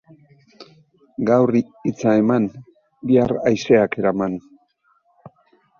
Gaur 1.29 1.53
hitza 1.59 2.15
eman, 2.23 2.49
bihar 3.11 3.39
haizeak 3.43 3.99
eraman. 4.03 4.41